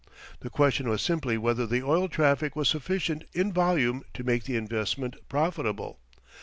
[0.39, 4.55] The question was simply whether the oil traffic was sufficient in volume to make the
[4.55, 5.99] investment profitable.